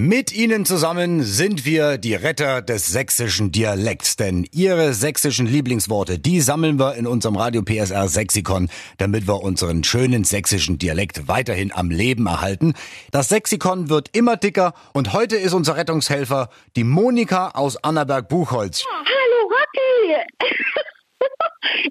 [0.00, 6.40] Mit Ihnen zusammen sind wir die Retter des sächsischen Dialekts, denn Ihre sächsischen Lieblingsworte, die
[6.40, 11.90] sammeln wir in unserem Radio PSR Sexikon, damit wir unseren schönen sächsischen Dialekt weiterhin am
[11.90, 12.74] Leben erhalten.
[13.10, 18.84] Das Sexikon wird immer dicker und heute ist unser Rettungshelfer die Monika aus Annaberg-Buchholz.
[19.04, 20.22] Hallo Rocky!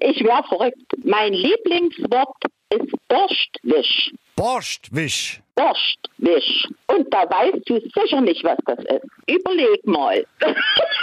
[0.00, 0.94] ich wäre verrückt.
[1.04, 4.12] Mein Lieblingswort ist Borstwisch.
[4.34, 5.42] Borstwisch.
[5.58, 6.68] Borstwisch.
[6.86, 9.04] Und da weißt du sicher nicht, was das ist.
[9.26, 10.24] Überleg mal.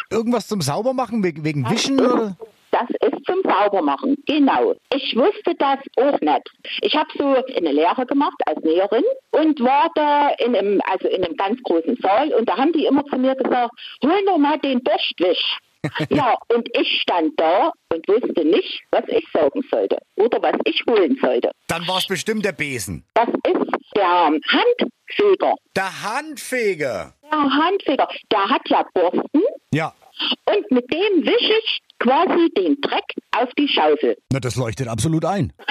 [0.09, 2.37] Irgendwas zum Saubermachen wegen, wegen Wischen oder?
[2.71, 4.75] Das ist zum Saubermachen, genau.
[4.93, 6.51] Ich wusste das auch nicht.
[6.81, 11.23] Ich habe so eine Lehre gemacht als Näherin und war da in einem, also in
[11.23, 13.71] einem ganz großen Saal und da haben die immer zu mir gesagt,
[14.03, 15.57] hol noch mal den Borstwisch.
[16.09, 20.81] ja, und ich stand da und wusste nicht, was ich saugen sollte oder was ich
[20.89, 21.51] holen sollte.
[21.67, 23.03] Dann war es bestimmt der Besen.
[23.13, 23.29] Das
[23.95, 25.55] der Handfeger.
[25.75, 27.13] Der Handfeger.
[27.31, 29.41] Der Handfeger, der hat ja Borsten
[29.73, 29.93] Ja.
[30.45, 33.03] und mit dem wische ich quasi den Dreck
[33.37, 34.17] auf die Schaufel.
[34.31, 35.53] Na, das leuchtet absolut ein.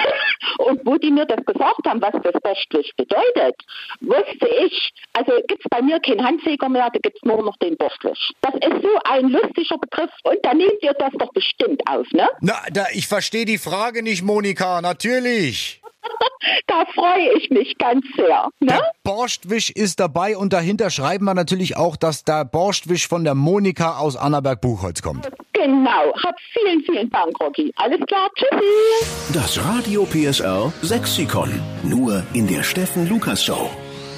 [0.57, 3.55] Und wo die mir das gesagt haben, was das Borstwisch bedeutet,
[3.99, 8.31] wusste ich, also gibt's bei mir keinen Handfeger mehr, da gibt's nur noch den Borstwisch.
[8.41, 12.29] Das ist so ein lustiger Begriff und da nehmt ihr das doch bestimmt auf, ne?
[12.41, 15.81] Na, da, ich verstehe die Frage nicht, Monika, natürlich.
[16.67, 18.67] Da freue ich mich ganz sehr, ne?
[18.67, 23.35] Der Borstwisch ist dabei und dahinter schreiben wir natürlich auch, dass der Borstwisch von der
[23.35, 25.29] Monika aus Annaberg-Buchholz kommt.
[25.53, 26.13] Genau.
[26.23, 27.71] Hab vielen, vielen Dank, Rocky.
[27.77, 29.33] Alles klar, tschüssi.
[29.33, 31.49] Das Radio PSR Sexikon.
[31.83, 33.69] Nur in der Steffen Lukas Show.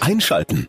[0.01, 0.67] Einschalten.